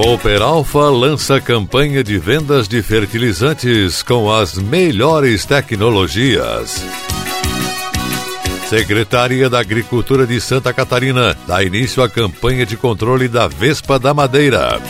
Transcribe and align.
Cooper 0.00 0.40
Alpha 0.42 0.90
lança 0.90 1.40
campanha 1.40 2.04
de 2.04 2.18
vendas 2.18 2.68
de 2.68 2.80
fertilizantes 2.82 4.00
com 4.00 4.32
as 4.32 4.54
melhores 4.54 5.44
tecnologias. 5.44 6.84
Secretaria 8.68 9.50
da 9.50 9.58
Agricultura 9.58 10.24
de 10.24 10.40
Santa 10.40 10.72
Catarina 10.72 11.36
dá 11.48 11.64
início 11.64 12.00
à 12.00 12.08
campanha 12.08 12.64
de 12.64 12.76
controle 12.76 13.26
da 13.26 13.48
Vespa 13.48 13.98
da 13.98 14.14
Madeira. 14.14 14.80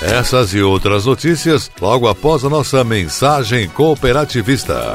Essas 0.00 0.54
e 0.54 0.62
outras 0.62 1.04
notícias 1.04 1.68
logo 1.80 2.06
após 2.06 2.44
a 2.44 2.48
nossa 2.48 2.84
mensagem 2.84 3.68
cooperativista. 3.68 4.94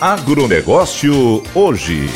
Agronegócio 0.00 1.42
hoje. 1.54 2.08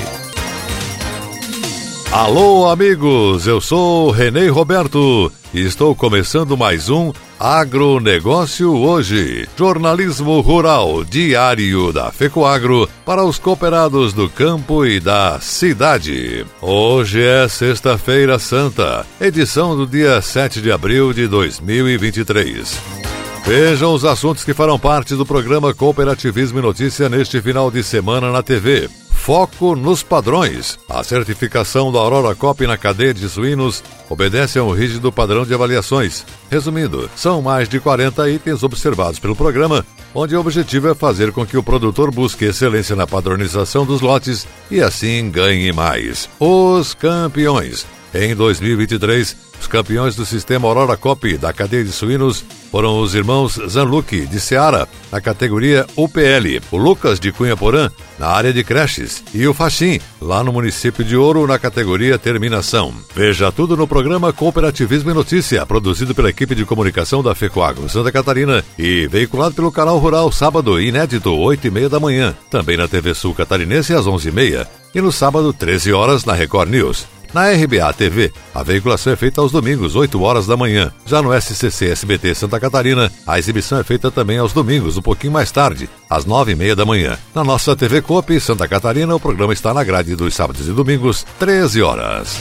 Alô, 2.10 2.70
amigos, 2.70 3.46
eu 3.46 3.60
sou 3.60 4.10
Renê 4.10 4.48
Roberto 4.48 5.30
e 5.52 5.60
estou 5.60 5.94
começando 5.94 6.56
mais 6.56 6.88
um 6.88 7.12
Agronegócio 7.38 8.72
Hoje, 8.74 9.46
jornalismo 9.54 10.40
rural 10.40 11.04
diário 11.04 11.92
da 11.92 12.10
FECOAGRO 12.10 12.88
para 13.04 13.22
os 13.22 13.38
cooperados 13.38 14.14
do 14.14 14.30
campo 14.30 14.86
e 14.86 14.98
da 14.98 15.38
cidade. 15.40 16.46
Hoje 16.62 17.22
é 17.22 17.46
Sexta-feira 17.48 18.38
Santa, 18.38 19.04
edição 19.20 19.76
do 19.76 19.86
dia 19.86 20.22
7 20.22 20.62
de 20.62 20.72
abril 20.72 21.12
de 21.12 21.28
2023. 21.28 23.03
Vejam 23.44 23.92
os 23.92 24.06
assuntos 24.06 24.42
que 24.42 24.54
farão 24.54 24.78
parte 24.78 25.14
do 25.14 25.26
programa 25.26 25.74
Cooperativismo 25.74 26.60
e 26.60 26.62
Notícia 26.62 27.10
neste 27.10 27.42
final 27.42 27.70
de 27.70 27.84
semana 27.84 28.32
na 28.32 28.42
TV. 28.42 28.88
Foco 29.10 29.76
nos 29.76 30.02
padrões. 30.02 30.78
A 30.88 31.04
certificação 31.04 31.92
da 31.92 31.98
Aurora 31.98 32.34
Cop 32.34 32.66
na 32.66 32.78
cadeia 32.78 33.12
de 33.12 33.28
suínos 33.28 33.84
obedece 34.08 34.58
a 34.58 34.64
um 34.64 34.72
rígido 34.72 35.12
padrão 35.12 35.44
de 35.44 35.52
avaliações. 35.52 36.24
Resumindo, 36.50 37.10
são 37.14 37.42
mais 37.42 37.68
de 37.68 37.78
40 37.78 38.30
itens 38.30 38.62
observados 38.62 39.18
pelo 39.18 39.36
programa, 39.36 39.84
onde 40.14 40.34
o 40.34 40.40
objetivo 40.40 40.88
é 40.88 40.94
fazer 40.94 41.30
com 41.30 41.44
que 41.44 41.58
o 41.58 41.62
produtor 41.62 42.10
busque 42.10 42.46
excelência 42.46 42.96
na 42.96 43.06
padronização 43.06 43.84
dos 43.84 44.00
lotes 44.00 44.46
e 44.70 44.80
assim 44.80 45.30
ganhe 45.30 45.70
mais. 45.70 46.30
Os 46.40 46.94
campeões. 46.94 47.86
Em 48.14 48.32
2023, 48.32 49.36
os 49.60 49.66
campeões 49.66 50.14
do 50.14 50.24
sistema 50.24 50.68
Aurora 50.68 50.96
Cop 50.96 51.36
da 51.36 51.52
cadeia 51.52 51.82
de 51.82 51.90
suínos 51.90 52.44
foram 52.70 53.00
os 53.00 53.12
irmãos 53.12 53.58
Zanluc, 53.68 54.26
de 54.26 54.38
Seara, 54.38 54.88
na 55.10 55.20
categoria 55.20 55.84
UPL, 55.96 56.60
o 56.70 56.76
Lucas 56.76 57.18
de 57.18 57.32
Cunha 57.32 57.56
Porã, 57.56 57.90
na 58.16 58.28
área 58.28 58.52
de 58.52 58.62
creches, 58.62 59.24
e 59.34 59.44
o 59.48 59.52
Faxim, 59.52 60.00
lá 60.20 60.44
no 60.44 60.52
município 60.52 61.04
de 61.04 61.16
Ouro, 61.16 61.44
na 61.44 61.58
categoria 61.58 62.16
Terminação. 62.16 62.94
Veja 63.16 63.50
tudo 63.50 63.76
no 63.76 63.88
programa 63.88 64.32
Cooperativismo 64.32 65.10
e 65.10 65.14
Notícia, 65.14 65.66
produzido 65.66 66.14
pela 66.14 66.30
equipe 66.30 66.54
de 66.54 66.64
comunicação 66.64 67.20
da 67.20 67.34
FECOAGRO 67.34 67.88
Santa 67.88 68.12
Catarina 68.12 68.64
e 68.78 69.08
veiculado 69.08 69.56
pelo 69.56 69.72
canal 69.72 69.98
Rural 69.98 70.30
sábado, 70.30 70.80
inédito, 70.80 71.32
8 71.32 71.66
e 71.66 71.70
meia 71.70 71.88
da 71.88 71.98
manhã, 71.98 72.32
também 72.48 72.76
na 72.76 72.86
TV 72.86 73.12
Sul 73.12 73.34
Catarinense 73.34 73.92
às 73.92 74.06
11 74.06 74.28
e 74.28 74.32
meia, 74.32 74.68
e 74.94 75.00
no 75.00 75.10
sábado, 75.10 75.52
13 75.52 75.92
horas, 75.92 76.24
na 76.24 76.32
Record 76.32 76.70
News. 76.70 77.13
Na 77.34 77.50
RBA 77.50 77.92
TV, 77.94 78.32
a 78.54 78.62
veiculação 78.62 79.12
é 79.12 79.16
feita 79.16 79.40
aos 79.40 79.50
domingos, 79.50 79.96
8 79.96 80.22
horas 80.22 80.46
da 80.46 80.56
manhã. 80.56 80.92
Já 81.04 81.20
no 81.20 81.34
SCC 81.34 81.90
SBT 81.90 82.32
Santa 82.32 82.60
Catarina, 82.60 83.10
a 83.26 83.40
exibição 83.40 83.76
é 83.76 83.82
feita 83.82 84.08
também 84.08 84.38
aos 84.38 84.52
domingos, 84.52 84.96
um 84.96 85.02
pouquinho 85.02 85.32
mais 85.32 85.50
tarde, 85.50 85.90
às 86.08 86.24
9 86.24 86.52
e 86.52 86.54
meia 86.54 86.76
da 86.76 86.86
manhã. 86.86 87.18
Na 87.34 87.42
nossa 87.42 87.74
TV 87.74 88.02
Coop 88.02 88.38
Santa 88.38 88.68
Catarina, 88.68 89.16
o 89.16 89.18
programa 89.18 89.52
está 89.52 89.74
na 89.74 89.82
grade 89.82 90.14
dos 90.14 90.32
sábados 90.32 90.68
e 90.68 90.72
domingos, 90.72 91.26
13 91.40 91.82
horas. 91.82 92.38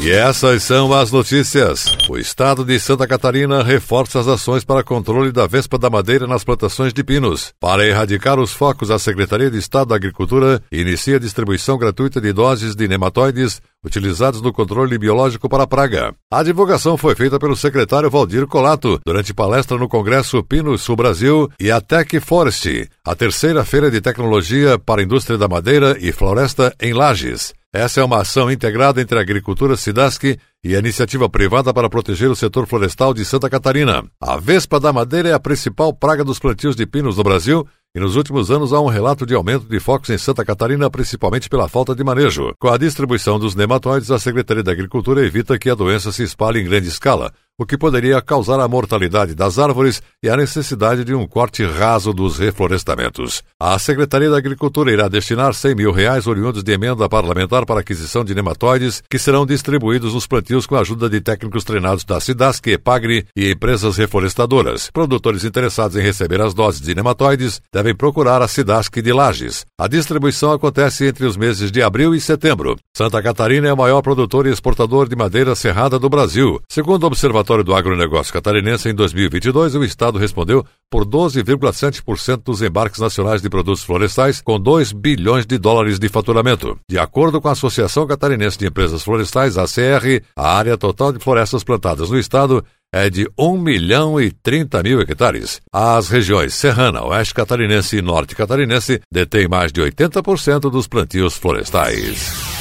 E 0.00 0.10
essas 0.12 0.62
são 0.62 0.92
as 0.92 1.10
notícias. 1.10 1.96
O 2.08 2.16
estado 2.16 2.64
de 2.64 2.78
Santa 2.78 3.04
Catarina 3.04 3.64
reforça 3.64 4.20
as 4.20 4.28
ações 4.28 4.64
para 4.64 4.84
controle 4.84 5.32
da 5.32 5.44
vespa 5.44 5.76
da 5.76 5.90
madeira 5.90 6.24
nas 6.24 6.44
plantações 6.44 6.92
de 6.92 7.02
pinos. 7.02 7.52
Para 7.58 7.84
erradicar 7.84 8.38
os 8.38 8.52
focos, 8.52 8.92
a 8.92 8.98
Secretaria 8.98 9.50
de 9.50 9.58
Estado 9.58 9.88
da 9.88 9.96
Agricultura 9.96 10.62
inicia 10.70 11.16
a 11.16 11.20
distribuição 11.20 11.76
gratuita 11.76 12.20
de 12.20 12.32
doses 12.32 12.76
de 12.76 12.86
nematóides 12.86 13.60
utilizados 13.84 14.40
no 14.40 14.52
controle 14.52 14.96
biológico 14.98 15.48
para 15.48 15.64
a 15.64 15.66
praga. 15.66 16.14
A 16.30 16.44
divulgação 16.44 16.96
foi 16.96 17.16
feita 17.16 17.38
pelo 17.38 17.56
secretário 17.56 18.08
Valdir 18.08 18.46
Colato 18.46 19.00
durante 19.04 19.34
palestra 19.34 19.76
no 19.76 19.88
Congresso 19.88 20.42
Pinos 20.44 20.80
Sul 20.80 20.94
Brasil 20.94 21.50
e 21.58 21.72
a 21.72 21.80
Tech 21.80 22.20
Forest, 22.20 22.88
a 23.04 23.16
terceira 23.16 23.64
feira 23.64 23.90
de 23.90 24.00
tecnologia 24.00 24.78
para 24.78 25.00
a 25.00 25.04
indústria 25.04 25.36
da 25.36 25.48
madeira 25.48 25.96
e 26.00 26.12
floresta 26.12 26.72
em 26.80 26.92
Lages. 26.92 27.57
Essa 27.72 28.00
é 28.00 28.04
uma 28.04 28.22
ação 28.22 28.50
integrada 28.50 28.98
entre 28.98 29.18
a 29.18 29.20
agricultura 29.20 29.76
Sidasc 29.76 30.24
e 30.64 30.74
a 30.74 30.78
iniciativa 30.78 31.28
privada 31.28 31.72
para 31.72 31.90
proteger 31.90 32.30
o 32.30 32.34
setor 32.34 32.66
florestal 32.66 33.12
de 33.12 33.22
Santa 33.26 33.50
Catarina. 33.50 34.02
A 34.18 34.38
vespa 34.38 34.80
da 34.80 34.90
madeira 34.90 35.28
é 35.28 35.32
a 35.34 35.40
principal 35.40 35.92
praga 35.92 36.24
dos 36.24 36.38
plantios 36.38 36.74
de 36.74 36.86
pinos 36.86 37.18
no 37.18 37.22
Brasil 37.22 37.68
e 37.94 38.00
nos 38.00 38.16
últimos 38.16 38.50
anos 38.50 38.72
há 38.72 38.80
um 38.80 38.86
relato 38.86 39.26
de 39.26 39.34
aumento 39.34 39.68
de 39.68 39.78
focos 39.80 40.08
em 40.08 40.16
Santa 40.16 40.46
Catarina, 40.46 40.88
principalmente 40.88 41.48
pela 41.50 41.68
falta 41.68 41.94
de 41.94 42.02
manejo. 42.02 42.54
Com 42.58 42.68
a 42.68 42.78
distribuição 42.78 43.38
dos 43.38 43.54
nematóides, 43.54 44.10
a 44.10 44.18
Secretaria 44.18 44.62
da 44.62 44.72
Agricultura 44.72 45.24
evita 45.24 45.58
que 45.58 45.68
a 45.68 45.74
doença 45.74 46.10
se 46.10 46.22
espalhe 46.22 46.60
em 46.60 46.64
grande 46.64 46.88
escala, 46.88 47.34
o 47.58 47.66
que 47.66 47.76
poderia 47.76 48.22
causar 48.22 48.60
a 48.60 48.68
mortalidade 48.68 49.34
das 49.34 49.58
árvores 49.58 50.00
e 50.22 50.30
a 50.30 50.36
necessidade 50.36 51.04
de 51.04 51.12
um 51.12 51.26
corte 51.26 51.64
raso 51.64 52.12
dos 52.12 52.38
reflorestamentos. 52.38 53.42
A 53.58 53.76
Secretaria 53.80 54.30
da 54.30 54.38
Agricultura 54.38 54.92
irá 54.92 55.08
destinar 55.08 55.52
100 55.52 55.74
mil 55.74 55.90
reais 55.90 56.28
oriundos 56.28 56.62
de 56.62 56.72
emenda 56.72 57.08
parlamentar 57.08 57.66
para 57.66 57.80
aquisição 57.80 58.24
de 58.24 58.32
nematóides, 58.32 59.02
que 59.10 59.18
serão 59.18 59.44
distribuídos 59.44 60.14
nos 60.14 60.26
plantios 60.26 60.66
com 60.66 60.76
a 60.76 60.80
ajuda 60.80 61.10
de 61.10 61.20
técnicos 61.20 61.64
treinados 61.64 62.04
da 62.04 62.20
Cidasc, 62.20 62.64
Epagre 62.68 63.26
e 63.34 63.50
empresas 63.50 63.96
reflorestadoras. 63.96 64.88
Produtores 64.92 65.42
interessados 65.42 65.96
em 65.96 66.00
receber 66.00 66.40
as 66.40 66.54
doses 66.54 66.80
de 66.80 66.94
nematóides 66.94 67.60
devem 67.72 67.94
procurar 67.94 68.40
a 68.40 68.46
Cidasc 68.46 68.94
de 68.94 69.12
Lages. 69.12 69.66
A 69.76 69.88
distribuição 69.88 70.52
acontece 70.52 71.06
entre 71.06 71.26
os 71.26 71.36
meses 71.36 71.72
de 71.72 71.82
abril 71.82 72.14
e 72.14 72.20
setembro. 72.20 72.76
Santa 72.96 73.20
Catarina 73.20 73.66
é 73.66 73.72
o 73.72 73.76
maior 73.76 74.00
produtor 74.00 74.46
e 74.46 74.50
exportador 74.50 75.08
de 75.08 75.16
madeira 75.16 75.56
serrada 75.56 75.98
do 75.98 76.08
Brasil. 76.08 76.60
Segundo 76.68 77.02
o 77.02 77.06
Observatório 77.08 77.47
relatório 77.48 77.64
do 77.64 77.74
agronegócio 77.74 78.32
catarinense, 78.32 78.88
em 78.88 78.94
2022, 78.94 79.74
o 79.74 79.84
Estado 79.84 80.18
respondeu 80.18 80.64
por 80.90 81.06
12,7% 81.06 82.42
dos 82.44 82.60
embarques 82.60 83.00
nacionais 83.00 83.40
de 83.40 83.48
produtos 83.48 83.82
florestais, 83.82 84.42
com 84.42 84.60
2 84.60 84.92
bilhões 84.92 85.46
de 85.46 85.56
dólares 85.56 85.98
de 85.98 86.08
faturamento. 86.08 86.78
De 86.88 86.98
acordo 86.98 87.40
com 87.40 87.48
a 87.48 87.52
Associação 87.52 88.06
Catarinense 88.06 88.58
de 88.58 88.66
Empresas 88.66 89.02
Florestais, 89.02 89.56
ACR, 89.56 90.22
a 90.36 90.56
área 90.56 90.76
total 90.76 91.12
de 91.12 91.18
florestas 91.18 91.64
plantadas 91.64 92.10
no 92.10 92.18
Estado 92.18 92.62
é 92.92 93.08
de 93.08 93.28
1 93.38 93.58
milhão 93.58 94.20
e 94.20 94.30
30 94.30 94.82
mil 94.82 95.00
hectares. 95.00 95.60
As 95.72 96.08
regiões 96.08 96.54
Serrana, 96.54 97.04
Oeste 97.04 97.34
Catarinense 97.34 97.98
e 97.98 98.02
Norte 98.02 98.34
Catarinense 98.34 99.00
detêm 99.10 99.48
mais 99.48 99.72
de 99.72 99.80
80% 99.80 100.70
dos 100.70 100.86
plantios 100.86 101.36
florestais. 101.36 102.57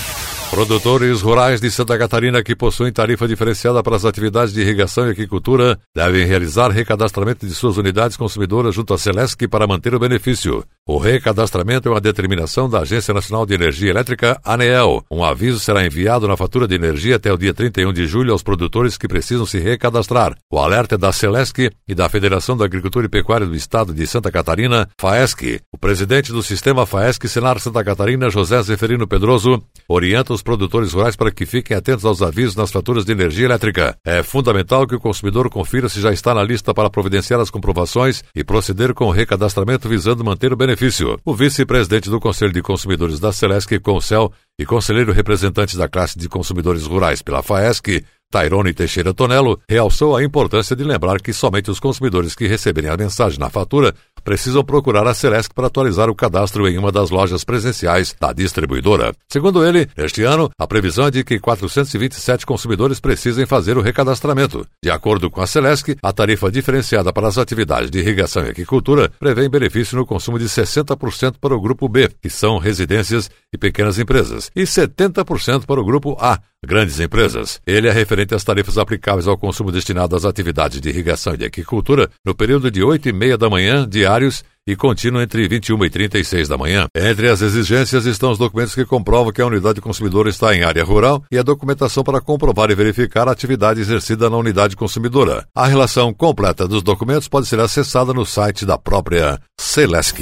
Produtores 0.49 1.21
rurais 1.21 1.59
de 1.59 1.69
Santa 1.69 1.97
Catarina 1.97 2.41
que 2.41 2.55
possuem 2.55 2.91
tarifa 2.91 3.27
diferenciada 3.27 3.83
para 3.83 3.97
as 3.97 4.05
atividades 4.05 4.53
de 4.53 4.61
irrigação 4.61 5.05
e 5.05 5.11
agricultura 5.11 5.77
devem 5.93 6.25
realizar 6.25 6.71
recadastramento 6.71 7.45
de 7.45 7.53
suas 7.53 7.77
unidades 7.77 8.15
consumidoras 8.15 8.73
junto 8.73 8.93
à 8.93 8.97
Celesc 8.97 9.45
para 9.47 9.67
manter 9.67 9.93
o 9.93 9.99
benefício. 9.99 10.63
O 10.87 10.97
recadastramento 10.97 11.89
é 11.89 11.91
uma 11.91 11.99
determinação 11.99 12.69
da 12.69 12.79
Agência 12.79 13.13
Nacional 13.13 13.45
de 13.45 13.53
Energia 13.53 13.89
Elétrica, 13.89 14.39
ANEEL. 14.43 15.03
Um 15.11 15.21
aviso 15.21 15.59
será 15.59 15.85
enviado 15.85 16.27
na 16.29 16.37
fatura 16.37 16.65
de 16.65 16.75
energia 16.75 17.17
até 17.17 17.31
o 17.31 17.37
dia 17.37 17.53
31 17.53 17.91
de 17.91 18.07
julho 18.07 18.31
aos 18.31 18.41
produtores 18.41 18.97
que 18.97 19.07
precisam 19.07 19.45
se 19.45 19.59
recadastrar. 19.59 20.33
O 20.49 20.57
alerta 20.57 20.95
é 20.95 20.97
da 20.97 21.11
Celesc 21.11 21.69
e 21.87 21.93
da 21.93 22.07
Federação 22.07 22.55
da 22.55 22.63
Agricultura 22.63 23.05
e 23.05 23.09
Pecuária 23.09 23.45
do 23.45 23.55
Estado 23.55 23.93
de 23.93 24.07
Santa 24.07 24.31
Catarina, 24.31 24.87
FAESC. 24.97 25.59
O 25.73 25.77
presidente 25.77 26.31
do 26.31 26.41
sistema 26.41 26.85
FAESC, 26.85 27.27
Senar 27.27 27.59
Santa 27.59 27.83
Catarina, 27.83 28.29
José 28.29 28.63
Zeferino 28.63 29.05
Pedroso, 29.05 29.61
orienta 29.89 30.36
os 30.37 30.43
produtores 30.43 30.93
rurais 30.93 31.15
para 31.15 31.31
que 31.31 31.45
fiquem 31.45 31.75
atentos 31.75 32.05
aos 32.05 32.21
avisos 32.21 32.55
nas 32.55 32.71
faturas 32.71 33.03
de 33.03 33.11
energia 33.11 33.45
elétrica. 33.45 33.97
É 34.05 34.23
fundamental 34.23 34.87
que 34.87 34.95
o 34.95 34.99
consumidor 34.99 35.49
confira 35.49 35.89
se 35.89 35.99
já 35.99 36.13
está 36.13 36.33
na 36.33 36.43
lista 36.43 36.73
para 36.73 36.89
providenciar 36.89 37.39
as 37.39 37.49
comprovações 37.49 38.23
e 38.35 38.43
proceder 38.43 38.93
com 38.93 39.05
o 39.05 39.11
recadastramento 39.11 39.89
visando 39.89 40.23
manter 40.23 40.53
o 40.53 40.57
benefício. 40.57 41.19
O 41.25 41.33
vice-presidente 41.33 42.09
do 42.09 42.19
Conselho 42.19 42.53
de 42.53 42.61
Consumidores 42.61 43.19
da 43.19 43.33
Celesc, 43.33 43.79
Concel, 43.79 44.31
e 44.59 44.65
conselheiro 44.65 45.11
representante 45.11 45.77
da 45.77 45.87
classe 45.87 46.17
de 46.17 46.27
consumidores 46.27 46.83
rurais 46.83 47.21
pela 47.21 47.43
FAESC, 47.43 48.03
Tairone 48.29 48.73
Teixeira 48.73 49.13
Tonello, 49.13 49.59
realçou 49.69 50.15
a 50.15 50.23
importância 50.23 50.75
de 50.75 50.83
lembrar 50.83 51.21
que 51.21 51.31
somente 51.31 51.71
os 51.71 51.79
consumidores 51.79 52.35
que 52.35 52.47
receberem 52.47 52.89
a 52.89 52.97
mensagem 52.97 53.39
na 53.39 53.49
fatura 53.49 53.93
precisam 54.23 54.63
procurar 54.63 55.07
a 55.07 55.13
Celesc 55.13 55.53
para 55.53 55.67
atualizar 55.67 56.09
o 56.09 56.15
cadastro 56.15 56.67
em 56.67 56.77
uma 56.77 56.91
das 56.91 57.09
lojas 57.09 57.45
presenciais 57.45 58.13
da 58.19 58.33
distribuidora. 58.33 59.13
Segundo 59.31 59.65
ele, 59.65 59.87
este 59.95 60.23
ano, 60.23 60.49
a 60.59 60.67
previsão 60.67 61.07
é 61.07 61.11
de 61.11 61.23
que 61.23 61.39
427 61.39 62.45
consumidores 62.45 62.99
precisem 62.99 63.45
fazer 63.45 63.77
o 63.77 63.81
recadastramento. 63.81 64.67
De 64.83 64.91
acordo 64.91 65.29
com 65.29 65.41
a 65.41 65.47
Celesc, 65.47 65.95
a 66.03 66.11
tarifa 66.11 66.51
diferenciada 66.51 67.13
para 67.13 67.29
as 67.29 67.37
atividades 67.37 67.89
de 67.89 67.99
irrigação 67.99 68.43
e 68.45 68.49
agricultura 68.49 69.09
prevê 69.17 69.47
benefício 69.47 69.97
no 69.97 70.05
consumo 70.05 70.37
de 70.37 70.45
60% 70.45 71.35
para 71.39 71.55
o 71.55 71.61
grupo 71.61 71.87
B, 71.87 72.09
que 72.21 72.29
são 72.29 72.57
residências 72.57 73.31
e 73.53 73.57
pequenas 73.57 73.97
empresas, 73.97 74.51
e 74.53 74.63
70% 74.63 75.65
para 75.65 75.79
o 75.79 75.85
grupo 75.85 76.17
A, 76.19 76.39
grandes 76.65 76.99
empresas. 76.99 77.61
Ele 77.65 77.87
é 77.87 77.91
referente 77.91 78.16
às 78.35 78.43
tarifas 78.43 78.77
aplicáveis 78.77 79.27
ao 79.27 79.37
consumo 79.37 79.71
destinado 79.71 80.15
às 80.15 80.25
atividades 80.25 80.79
de 80.79 80.89
irrigação 80.89 81.33
e 81.33 81.37
de 81.37 81.45
agricultura 81.45 82.09
no 82.25 82.35
período 82.35 82.71
de 82.71 82.83
8 82.83 83.09
e 83.09 83.13
meia 83.13 83.37
da 83.37 83.49
manhã, 83.49 83.87
diários, 83.87 84.43
e 84.67 84.75
contínuo 84.75 85.21
entre 85.21 85.47
21 85.47 85.85
e 85.85 85.89
36 85.89 86.49
da 86.49 86.57
manhã. 86.57 86.87
Entre 86.93 87.29
as 87.29 87.41
exigências 87.41 88.05
estão 88.05 88.31
os 88.31 88.37
documentos 88.37 88.75
que 88.75 88.83
comprovam 88.83 89.31
que 89.31 89.41
a 89.41 89.47
unidade 89.47 89.79
consumidora 89.79 90.29
está 90.29 90.53
em 90.53 90.63
área 90.63 90.83
rural 90.83 91.23
e 91.31 91.37
a 91.37 91.43
documentação 91.43 92.03
para 92.03 92.19
comprovar 92.19 92.69
e 92.69 92.75
verificar 92.75 93.29
a 93.29 93.31
atividade 93.31 93.79
exercida 93.79 94.29
na 94.29 94.35
unidade 94.35 94.75
consumidora. 94.75 95.47
A 95.55 95.65
relação 95.65 96.13
completa 96.13 96.67
dos 96.67 96.83
documentos 96.83 97.29
pode 97.29 97.47
ser 97.47 97.61
acessada 97.61 98.13
no 98.13 98.25
site 98.25 98.65
da 98.65 98.77
própria 98.77 99.39
Celesc. 99.57 100.19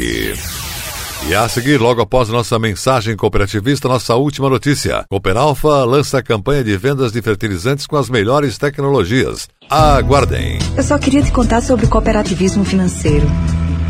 E 1.27 1.33
a 1.33 1.49
seguir, 1.49 1.79
logo 1.79 2.01
após 2.01 2.29
nossa 2.29 2.59
mensagem 2.59 3.15
cooperativista, 3.15 3.87
nossa 3.87 4.15
última 4.15 4.49
notícia. 4.49 5.05
Cooperalfa 5.09 5.83
lança 5.83 6.21
campanha 6.21 6.63
de 6.63 6.77
vendas 6.77 7.11
de 7.11 7.21
fertilizantes 7.21 7.87
com 7.87 7.97
as 7.97 8.09
melhores 8.09 8.57
tecnologias. 8.57 9.47
Aguardem. 9.69 10.59
Eu 10.77 10.83
só 10.83 10.97
queria 10.99 11.23
te 11.23 11.31
contar 11.31 11.61
sobre 11.61 11.85
o 11.85 11.89
cooperativismo 11.89 12.63
financeiro. 12.63 13.27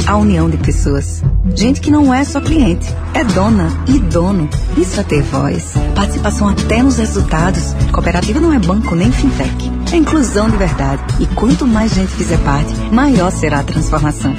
A 0.08 0.16
união 0.18 0.50
de 0.50 0.58
pessoas. 0.58 1.24
Gente 1.56 1.82
que 1.82 1.92
não 1.92 2.14
é 2.14 2.24
só 2.24 2.40
cliente, 2.40 2.88
é 3.14 3.24
dona 3.24 3.70
e 3.88 3.98
dono. 4.00 4.48
Isso 4.78 5.00
é 5.00 5.04
ter 5.04 5.24
voz. 5.24 5.74
Participação 5.96 6.48
até 6.48 6.82
nos 6.82 6.98
resultados. 6.98 7.74
Cooperativa 7.92 8.40
não 8.40 8.54
é 8.54 8.60
banco 8.60 8.96
nem 8.96 9.12
fintech. 9.12 9.72
É 9.92 9.98
inclusão 9.98 10.50
de 10.50 10.58
verdade. 10.58 11.02
E 11.20 11.26
quanto 11.28 11.68
mais 11.68 11.94
gente 11.94 12.12
fizer 12.12 12.38
parte, 12.44 12.74
maior 12.92 13.32
será 13.32 13.60
a 13.60 13.64
transformação. 13.64 14.34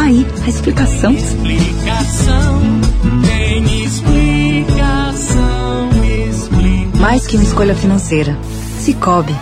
Tá 0.00 0.06
aí 0.06 0.26
a 0.42 0.48
explicação. 0.48 1.12
Explicação, 1.12 2.62
tem 3.22 3.84
explicação, 3.84 5.90
explica. 6.26 6.96
Mais 6.96 7.26
que 7.26 7.36
uma 7.36 7.44
escolha 7.44 7.74
financeira. 7.74 8.34
Cicobi. 8.78 9.36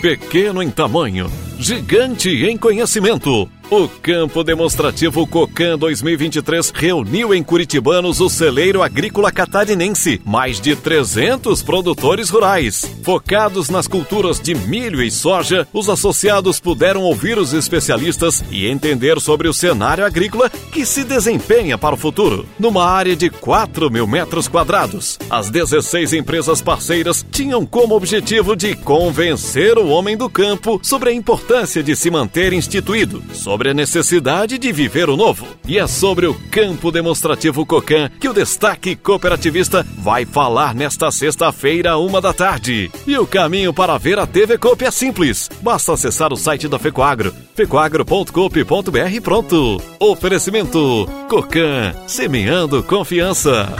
Pequeno 0.00 0.62
em 0.62 0.70
tamanho, 0.70 1.30
gigante 1.58 2.30
em 2.30 2.56
conhecimento. 2.56 3.50
O 3.68 3.88
Campo 3.88 4.44
Demonstrativo 4.44 5.26
Cocan 5.26 5.76
2023 5.76 6.70
reuniu 6.72 7.34
em 7.34 7.42
Curitibanos 7.42 8.20
o 8.20 8.28
celeiro 8.28 8.80
agrícola 8.80 9.32
catarinense, 9.32 10.20
mais 10.24 10.60
de 10.60 10.76
300 10.76 11.64
produtores 11.64 12.30
rurais. 12.30 12.88
Focados 13.02 13.68
nas 13.68 13.88
culturas 13.88 14.38
de 14.38 14.54
milho 14.54 15.02
e 15.02 15.10
soja, 15.10 15.66
os 15.72 15.88
associados 15.88 16.60
puderam 16.60 17.02
ouvir 17.02 17.38
os 17.38 17.52
especialistas 17.52 18.44
e 18.52 18.68
entender 18.68 19.20
sobre 19.20 19.48
o 19.48 19.52
cenário 19.52 20.06
agrícola 20.06 20.48
que 20.48 20.86
se 20.86 21.02
desempenha 21.02 21.76
para 21.76 21.96
o 21.96 21.98
futuro. 21.98 22.46
Numa 22.60 22.88
área 22.88 23.16
de 23.16 23.28
4 23.28 23.90
mil 23.90 24.06
metros 24.06 24.46
quadrados, 24.46 25.18
as 25.28 25.50
16 25.50 26.12
empresas 26.12 26.62
parceiras 26.62 27.26
tinham 27.32 27.66
como 27.66 27.96
objetivo 27.96 28.54
de 28.54 28.76
convencer 28.76 29.76
o 29.76 29.88
homem 29.88 30.16
do 30.16 30.30
campo 30.30 30.78
sobre 30.84 31.10
a 31.10 31.12
importância 31.12 31.82
de 31.82 31.96
se 31.96 32.12
manter 32.12 32.52
instituído, 32.52 33.20
sobre 33.34 33.55
a 33.64 33.74
necessidade 33.74 34.58
de 34.58 34.72
viver 34.72 35.08
o 35.08 35.16
novo. 35.16 35.46
E 35.66 35.78
é 35.78 35.86
sobre 35.86 36.26
o 36.26 36.34
campo 36.50 36.92
demonstrativo 36.92 37.64
Cocan 37.64 38.10
que 38.20 38.28
o 38.28 38.32
destaque 38.32 38.94
cooperativista 38.94 39.84
vai 39.98 40.24
falar 40.24 40.74
nesta 40.74 41.10
sexta-feira, 41.10 41.96
uma 41.96 42.20
da 42.20 42.32
tarde. 42.32 42.90
E 43.06 43.16
o 43.16 43.26
caminho 43.26 43.72
para 43.72 43.96
ver 43.98 44.18
a 44.18 44.26
TV 44.26 44.58
Coop 44.58 44.84
é 44.84 44.90
simples. 44.90 45.48
Basta 45.62 45.94
acessar 45.94 46.32
o 46.32 46.36
site 46.36 46.68
da 46.68 46.78
Fecoagro, 46.78 47.34
fecoagro.coop.br 47.54 49.20
pronto. 49.22 49.80
Oferecimento 49.98 51.08
Cocan, 51.28 51.94
semeando 52.06 52.82
confiança. 52.82 53.74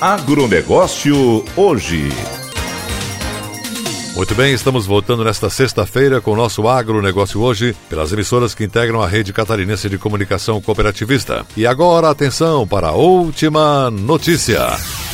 Agronegócio 0.00 1.44
hoje. 1.56 2.37
Muito 4.14 4.34
bem, 4.34 4.52
estamos 4.52 4.84
voltando 4.84 5.24
nesta 5.24 5.48
sexta-feira 5.48 6.20
com 6.20 6.32
o 6.32 6.36
nosso 6.36 6.66
agronegócio 6.68 7.40
hoje, 7.40 7.74
pelas 7.88 8.12
emissoras 8.12 8.54
que 8.54 8.64
integram 8.64 9.00
a 9.00 9.06
rede 9.06 9.32
catarinense 9.32 9.88
de 9.88 9.96
comunicação 9.96 10.60
cooperativista. 10.60 11.46
E 11.56 11.66
agora, 11.66 12.10
atenção 12.10 12.66
para 12.66 12.88
a 12.88 12.92
última 12.92 13.90
notícia. 13.90 15.07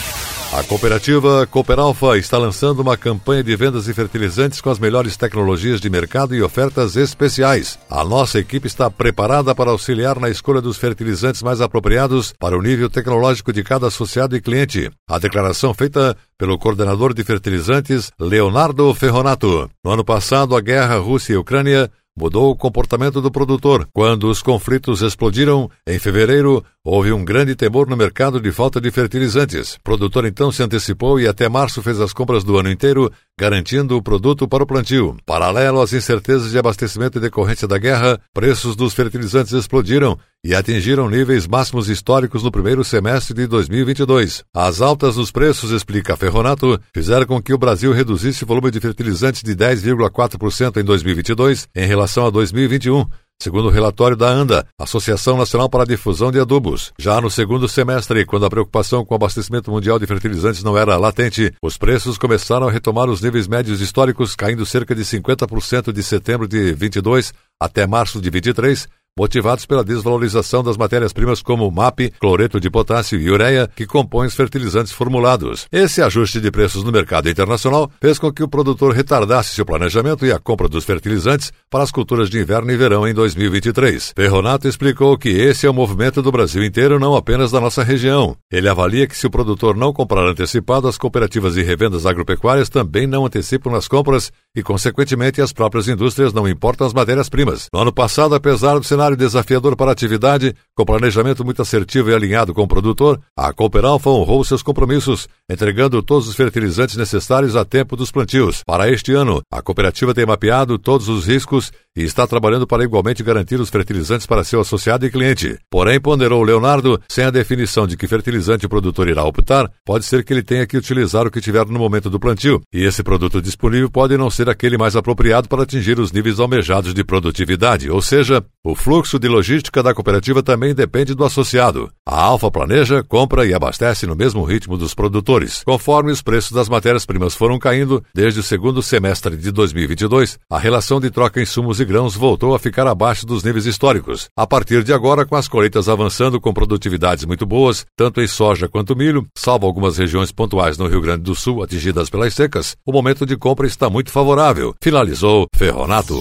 A 0.55 0.63
cooperativa 0.63 1.45
Cooperalfa 1.49 2.17
está 2.17 2.39
lançando 2.39 2.79
uma 2.79 2.97
campanha 2.97 3.43
de 3.43 3.57
vendas 3.57 3.87
de 3.87 3.93
fertilizantes 3.93 4.61
com 4.61 4.71
as 4.71 4.79
melhores 4.79 5.17
tecnologias 5.17 5.81
de 5.81 5.91
mercado 5.91 6.33
e 6.33 6.41
ofertas 6.41 6.95
especiais. 6.95 7.77
A 7.91 8.05
nossa 8.05 8.39
equipe 8.39 8.69
está 8.69 8.89
preparada 8.89 9.53
para 9.53 9.73
auxiliar 9.73 10.21
na 10.21 10.31
escolha 10.31 10.61
dos 10.61 10.77
fertilizantes 10.77 11.43
mais 11.43 11.61
apropriados 11.61 12.33
para 12.39 12.57
o 12.57 12.63
nível 12.63 12.89
tecnológico 12.89 13.53
de 13.53 13.65
cada 13.65 13.89
associado 13.89 14.37
e 14.37 14.41
cliente. 14.41 14.89
A 15.11 15.19
declaração 15.19 15.75
feita 15.75 16.17
pelo 16.39 16.57
coordenador 16.57 17.13
de 17.13 17.25
fertilizantes, 17.25 18.13
Leonardo 18.17 18.95
Ferronato. 18.95 19.69
No 19.85 19.91
ano 19.91 20.05
passado, 20.05 20.55
a 20.55 20.61
guerra 20.61 20.99
Rússia 20.99 21.33
e 21.33 21.37
Ucrânia 21.37 21.91
mudou 22.17 22.53
o 22.53 22.57
comportamento 22.57 23.21
do 23.21 23.31
produtor. 23.31 23.89
Quando 23.93 24.29
os 24.29 24.41
conflitos 24.41 25.03
explodiram, 25.03 25.69
em 25.85 25.99
fevereiro, 25.99 26.65
houve 26.85 27.11
um 27.13 27.25
grande 27.25 27.55
temor 27.55 27.89
no 27.89 27.97
mercado 27.97 28.39
de 28.39 28.53
falta 28.53 28.79
de 28.79 28.91
fertilizantes. 28.91 29.77
O 29.77 29.81
produtor 29.83 30.27
então 30.27 30.53
se 30.53 30.63
antecipou 30.63 31.19
e 31.19 31.27
até 31.27 31.49
março 31.49 31.83
fez 31.83 31.99
as 31.99 32.13
compras 32.13 32.45
do 32.45 32.59
ano 32.59 32.71
inteiro, 32.71 33.11
garantindo 33.39 33.97
o 33.97 34.03
produto 34.03 34.47
para 34.47 34.63
o 34.63 34.67
plantio. 34.67 35.17
Paralelo 35.25 35.81
às 35.81 35.95
incertezas 35.95 36.51
de 36.51 36.59
abastecimento 36.59 37.19
decorrência 37.19 37.67
da 37.67 37.79
guerra, 37.79 38.21
preços 38.35 38.77
dos 38.77 38.93
fertilizantes 38.93 39.53
explodiram 39.53 40.19
e 40.45 40.55
atingiram 40.55 41.09
níveis 41.09 41.47
máximos 41.47 41.89
históricos 41.89 42.43
no 42.43 42.53
primeiro 42.53 42.85
semestre 42.85 43.35
de 43.35 43.47
2022. 43.47 44.45
As 44.53 44.83
altas 44.83 45.17
nos 45.17 45.31
preços, 45.31 45.71
explica 45.71 46.19
Ferronato, 46.19 46.79
fizeram 46.93 47.25
com 47.25 47.41
que 47.41 47.55
o 47.55 47.59
Brasil 47.59 47.93
reduzisse 47.93 48.45
o 48.45 48.47
volume 48.47 48.71
de 48.71 48.79
fertilizantes 48.79 49.43
de 49.43 49.57
10,4% 49.57 50.77
em 50.77 50.85
2022 50.85 51.67
em 51.75 51.87
relação 51.87 52.27
a 52.27 52.31
2021 52.31 53.07
segundo 53.41 53.67
o 53.67 53.71
relatório 53.71 54.17
da 54.17 54.29
ANDA, 54.29 54.67
Associação 54.79 55.37
Nacional 55.37 55.69
para 55.69 55.83
a 55.83 55.87
Difusão 55.87 56.33
de 56.33 56.41
Adubos. 56.41 56.93
Já 56.99 57.21
no 57.21 57.31
segundo 57.31 57.69
semestre, 57.69 58.25
quando 58.25 58.47
a 58.47 58.51
preocupação 58.51 59.05
com 59.05 59.15
o 59.15 59.17
abastecimento 59.17 59.71
mundial 59.71 59.99
de 59.99 60.07
fertilizantes 60.07 60.63
não 60.63 60.79
era 60.79 60.97
latente, 60.97 61.53
os 61.63 61.77
preços 61.77 62.17
começaram 62.17 62.69
a 62.69 62.71
retomar 62.73 63.09
os 63.09 63.21
níveis 63.21 63.47
médios 63.47 63.81
históricos, 63.81 64.35
caindo 64.35 64.65
cerca 64.65 64.95
de 64.95 65.03
50% 65.03 65.93
de 65.93 66.03
setembro 66.03 66.49
de 66.49 66.73
22 66.73 67.33
até 67.61 67.87
março 67.87 68.21
de 68.21 68.31
23, 68.31 68.89
motivados 69.17 69.65
pela 69.65 69.85
desvalorização 69.85 70.61
das 70.61 70.77
matérias-primas 70.77 71.41
como 71.41 71.71
MAP, 71.71 72.13
cloreto 72.19 72.59
de 72.59 72.69
potássio 72.69 73.21
e 73.21 73.31
ureia, 73.31 73.71
que 73.77 73.87
compõem 73.87 74.27
os 74.27 74.35
fertilizantes 74.35 74.93
formulados. 74.93 75.69
Esse 75.71 76.03
ajuste 76.03 76.41
de 76.41 76.51
preços 76.51 76.83
no 76.83 76.91
mercado 76.91 77.31
internacional 77.31 77.89
fez 78.01 78.19
com 78.19 78.33
que 78.33 78.43
o 78.43 78.49
produtor 78.49 78.93
retardasse 78.93 79.55
seu 79.55 79.65
planejamento 79.65 80.27
e 80.27 80.33
a 80.33 80.41
compra 80.41 80.69
dos 80.69 80.85
fertilizantes 80.85 81.53
para 81.71 81.85
as 81.85 81.93
culturas 81.93 82.29
de 82.29 82.41
inverno 82.41 82.73
e 82.73 82.77
verão 82.77 83.07
em 83.07 83.15
2023. 83.15 84.15
Ferronato 84.17 84.67
explicou 84.67 85.17
que 85.17 85.29
esse 85.29 85.65
é 85.65 85.71
o 85.71 85.75
movimento 85.75 86.21
do 86.21 86.33
Brasil 86.33 86.65
inteiro, 86.65 86.99
não 86.99 87.15
apenas 87.15 87.53
da 87.53 87.61
nossa 87.61 87.85
região. 87.85 88.37
Ele 88.51 88.69
avalia 88.69 89.07
que 89.07 89.17
se 89.17 89.29
o 89.29 89.31
produtor 89.31 89.77
não 89.77 89.93
comprar 89.93 90.29
antecipado, 90.29 90.89
as 90.89 90.99
cooperativas 90.99 91.57
e 91.57 91.63
revendas 91.63 92.05
agropecuárias 92.05 92.69
também 92.69 93.07
não 93.07 93.25
antecipam 93.25 93.77
as 93.77 93.87
compras 93.87 94.33
e, 94.57 94.63
consequentemente, 94.63 95.41
as 95.41 95.53
próprias 95.53 95.87
indústrias 95.87 96.33
não 96.33 96.49
importam 96.49 96.85
as 96.85 96.93
matérias-primas. 96.93 97.69
No 97.73 97.81
ano 97.81 97.93
passado, 97.93 98.35
apesar 98.35 98.77
do 98.77 98.85
cenário 98.85 99.04
cenário 99.05 99.17
desafiador 99.17 99.77
para 99.77 99.91
a 99.91 99.93
atividade, 99.93 100.55
com 100.75 100.85
planejamento 100.85 101.45
muito 101.45 101.61
assertivo 101.61 102.11
e 102.11 102.15
alinhado 102.15 102.55
com 102.55 102.63
o 102.63 102.69
produtor, 102.69 103.21
a 103.37 103.53
Cooperalfa 103.53 104.09
honrou 104.11 104.43
seus 104.45 104.63
compromissos, 104.63 105.29
entregando 105.49 106.03
todos 106.03 106.27
os 106.27 106.35
fertilizantes 106.35 106.97
necessários 106.97 107.55
a 107.55 107.65
tempo 107.65 107.97
dos 107.97 108.11
plantios. 108.11 108.63
Para 108.65 108.91
este 108.91 109.13
ano, 109.13 109.43
a 109.53 109.61
cooperativa 109.61 110.15
tem 110.15 110.27
mapeado 110.27 110.79
todos 110.79 111.09
os 111.09 111.27
riscos 111.27 111.71
e 111.97 112.03
está 112.03 112.27
trabalhando 112.27 112.67
para 112.67 112.83
igualmente 112.83 113.23
garantir 113.23 113.61
os 113.61 113.71
fertilizantes 113.71 114.27
para 114.27 114.43
seu 114.43 114.61
associado 114.61 115.07
e 115.07 115.11
cliente. 115.11 115.57
Porém, 115.71 116.01
ponderou 116.01 116.43
Leonardo, 116.43 117.01
sem 117.09 117.25
a 117.25 117.31
definição 117.31 117.87
de 117.87 117.97
que 117.97 118.09
fertilizante 118.09 118.67
o 118.67 118.69
produtor 118.69 119.09
irá 119.09 119.23
optar, 119.25 119.71
pode 119.85 120.05
ser 120.05 120.25
que 120.25 120.33
ele 120.33 120.43
tenha 120.43 120.67
que 120.67 120.77
utilizar 120.77 121.27
o 121.27 121.31
que 121.31 121.41
tiver 121.41 121.67
no 121.67 121.79
momento 121.79 122.11
do 122.11 122.19
plantio, 122.19 122.61
e 122.73 122.85
esse 122.85 123.03
produto 123.03 123.41
disponível 123.41 123.91
pode 123.91 124.17
não 124.17 124.29
ser 124.29 124.49
aquele 124.49 124.77
mais 124.77 124.97
apropriado 124.97 125.49
para 125.49 125.63
atingir 125.63 126.01
os 126.01 126.11
níveis 126.11 126.41
almejados 126.41 126.93
de 126.93 127.05
produtividade, 127.05 127.89
ou 127.91 128.03
seja, 128.03 128.45
o 128.65 128.75
fluxo 128.75 129.19
de 129.19 129.29
logística 129.29 129.83
da 129.83 129.93
cooperativa 129.93 130.43
também 130.43 130.75
depende 130.75 131.15
do 131.15 131.23
associado. 131.23 131.91
A 132.07 132.19
Alfa 132.19 132.51
planeja, 132.51 133.03
compra 133.03 133.45
e 133.45 133.53
abastece 133.53 134.07
no 134.07 134.17
mesmo 134.17 134.43
ritmo 134.43 134.79
dos 134.79 134.95
produtores. 134.95 135.63
Conforme 135.65 136.11
os 136.11 136.23
preços 136.23 136.53
das 136.53 136.67
matérias-primas 136.67 137.35
foram 137.35 137.59
caindo 137.59 138.03
desde 138.15 138.41
o 138.41 138.43
segundo 138.43 138.83
semestre 138.83 139.37
de 139.37 139.53
2022, 139.53 140.39
a 140.51 140.59
relação 140.59 140.99
de 140.99 141.11
troca 141.11 141.43
insumos 141.43 141.79
e 141.79 141.85
grãos 141.85 142.15
voltou 142.15 142.55
a 142.55 142.59
ficar 142.59 142.87
abaixo 142.87 143.27
dos 143.27 143.45
níveis 143.45 143.67
históricos. 143.67 144.29
A 144.35 144.47
partir 144.47 144.83
de 144.83 144.95
agora, 144.95 145.27
com 145.27 145.37
as 145.37 145.47
colheitas 145.47 145.87
avançando 145.87 146.41
com 146.41 146.55
produtividades 146.55 147.27
muito 147.27 147.45
boas, 147.45 147.85
tanto 147.95 148.23
em 148.23 148.27
soja 148.27 148.67
quanto 148.67 148.97
milho, 148.97 149.27
salvo 149.37 149.67
algumas 149.67 149.99
regiões 149.99 150.33
pontuais 150.33 150.79
no 150.79 150.87
Rio 150.87 151.03
Grande 151.03 151.23
do 151.23 151.35
Sul 151.35 151.63
atingidas 151.63 152.09
pelas 152.09 152.33
secas, 152.33 152.77
o 152.87 152.93
momento 152.93 153.27
de 153.27 153.37
compra 153.37 153.67
está 153.67 153.91
muito 153.91 154.11
favorável. 154.11 154.75
Finalizou 154.83 155.47
Ferronato. 155.55 156.15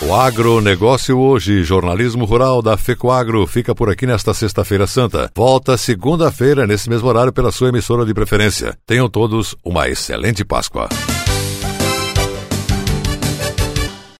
O 0.00 0.14
agronegócio 0.14 1.18
hoje, 1.18 1.64
jornalismo 1.64 2.24
rural 2.24 2.62
da 2.62 2.76
FECOAGro, 2.76 3.44
fica 3.48 3.74
por 3.74 3.90
aqui 3.90 4.06
nesta 4.06 4.32
sexta-feira 4.32 4.86
santa. 4.86 5.28
Volta 5.34 5.76
segunda-feira, 5.76 6.68
nesse 6.68 6.88
mesmo 6.88 7.08
horário, 7.08 7.32
pela 7.32 7.50
sua 7.50 7.70
emissora 7.70 8.06
de 8.06 8.14
preferência. 8.14 8.78
Tenham 8.86 9.08
todos 9.10 9.56
uma 9.64 9.88
excelente 9.88 10.44
Páscoa. 10.44 10.88